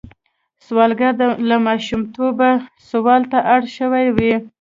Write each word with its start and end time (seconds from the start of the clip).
سوالګر 0.65 1.13
له 1.49 1.55
ماشومتوبه 1.67 2.49
سوال 2.91 3.21
ته 3.31 3.37
اړ 3.53 3.61
شوی 3.77 4.05
وي 4.17 4.33